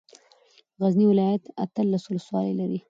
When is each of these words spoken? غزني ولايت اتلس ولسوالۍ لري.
غزني 0.81 1.05
ولايت 1.11 1.41
اتلس 1.63 2.03
ولسوالۍ 2.11 2.51
لري. 2.59 2.79